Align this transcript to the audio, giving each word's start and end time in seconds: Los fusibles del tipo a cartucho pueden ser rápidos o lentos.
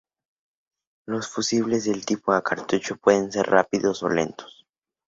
Los 1.05 1.27
fusibles 1.29 1.85
del 1.85 2.07
tipo 2.07 2.31
a 2.33 2.41
cartucho 2.41 2.95
pueden 2.97 3.31
ser 3.31 3.45
rápidos 3.45 4.01
o 4.01 4.09
lentos. 4.09 4.65